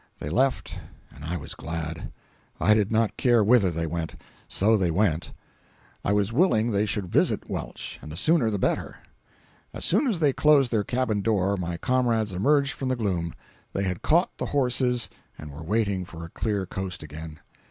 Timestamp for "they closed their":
10.19-10.83